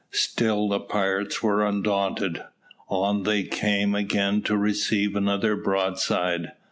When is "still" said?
0.09-0.67